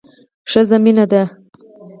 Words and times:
ښځه 0.51 0.77
مينه 0.83 1.05
ده 1.11 1.21